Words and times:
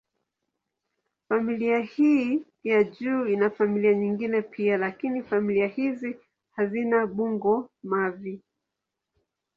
Familia 1.29 1.79
hii 1.79 2.43
ya 2.63 2.83
juu 2.83 3.25
ina 3.27 3.49
familia 3.49 3.93
nyingine 3.93 4.41
pia, 4.41 4.77
lakini 4.77 5.23
familia 5.23 5.67
hizi 5.67 6.15
hazina 6.51 7.07
bungo-mavi. 7.07 8.41